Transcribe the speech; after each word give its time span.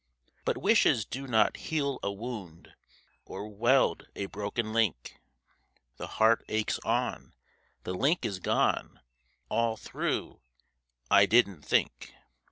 But 0.45 0.57
wishes 0.57 1.05
do 1.05 1.27
not 1.27 1.57
heal 1.57 1.99
a 2.01 2.11
wound 2.11 2.73
Or 3.23 3.47
weld 3.47 4.07
a 4.15 4.25
broken 4.25 4.73
link; 4.73 5.21
The 5.97 6.07
heart 6.17 6.43
aches 6.49 6.79
on, 6.79 7.35
the 7.83 7.93
link 7.93 8.25
is 8.25 8.39
gone, 8.39 8.99
All 9.47 9.77
through 9.77 10.39
'I 11.11 11.27
didn't 11.27 11.61
think.' 11.61 12.15